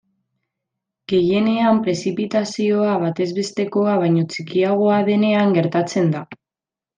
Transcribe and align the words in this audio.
Gehienean 1.11 1.81
prezipitazioa 1.87 2.95
batezbestekoa 3.03 3.93
baino 4.05 4.25
txikiagoa 4.33 4.97
denean 5.11 5.55
gertatzen 5.61 6.11
da. 6.17 6.25